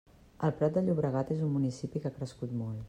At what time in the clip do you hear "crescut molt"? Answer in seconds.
2.19-2.79